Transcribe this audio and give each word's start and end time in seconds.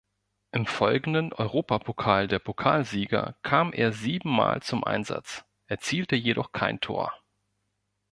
Im 0.51 0.65
folgenden 0.65 1.31
Europapokal 1.31 2.27
der 2.27 2.39
Pokalsieger 2.39 3.35
kam 3.43 3.71
er 3.71 3.93
siebenmal 3.93 4.63
zum 4.63 4.83
Einsatz, 4.83 5.45
erzielte 5.67 6.15
jedoch 6.15 6.51
kein 6.53 6.79
Tor. 6.79 7.13